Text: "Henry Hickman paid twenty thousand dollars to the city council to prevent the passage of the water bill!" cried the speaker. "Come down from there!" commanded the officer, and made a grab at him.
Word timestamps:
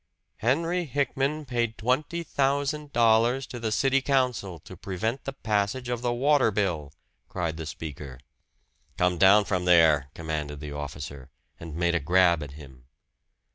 "Henry 0.37 0.85
Hickman 0.85 1.45
paid 1.45 1.77
twenty 1.77 2.23
thousand 2.23 2.91
dollars 2.91 3.45
to 3.45 3.59
the 3.59 3.71
city 3.71 4.01
council 4.01 4.57
to 4.61 4.75
prevent 4.75 5.25
the 5.25 5.31
passage 5.31 5.89
of 5.89 6.01
the 6.01 6.11
water 6.11 6.49
bill!" 6.49 6.91
cried 7.29 7.55
the 7.55 7.67
speaker. 7.67 8.19
"Come 8.97 9.19
down 9.19 9.45
from 9.45 9.65
there!" 9.65 10.09
commanded 10.15 10.59
the 10.59 10.71
officer, 10.71 11.29
and 11.59 11.75
made 11.75 11.93
a 11.93 11.99
grab 11.99 12.41
at 12.41 12.53
him. 12.53 12.85